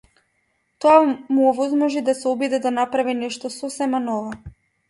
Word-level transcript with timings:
Тоа 0.85 1.01
му 1.35 1.43
овозможи 1.51 2.01
да 2.07 2.15
се 2.21 2.27
обиде 2.33 2.63
да 2.65 2.75
направи 2.81 3.15
нешто 3.23 3.49
сосема 3.59 4.01
ново. 4.11 4.31